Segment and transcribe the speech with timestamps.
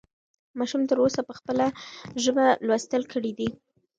[0.59, 1.65] ماشوم تر اوسه په خپله
[2.23, 3.49] ژبه لوستل کړي دي.